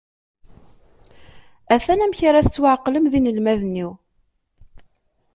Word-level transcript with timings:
Atan 1.73 1.99
amek 2.05 2.19
ara 2.29 2.45
tettwaεeqlem 2.45 3.05
d 3.11 3.13
inelmaden-iw. 3.19 3.91